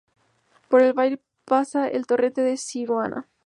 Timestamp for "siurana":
2.57-3.27